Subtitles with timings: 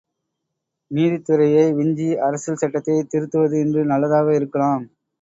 [0.91, 4.85] நீதித்துறையை விஞ்சி அரசியல் சட்டத்தைத் திருத்துவது இன்று நல்லதாக இருக்கலாம்.